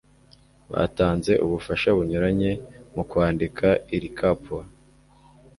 [0.71, 2.51] batanze ubufasha bunyuranye
[2.93, 4.59] mu kwandika iri capwa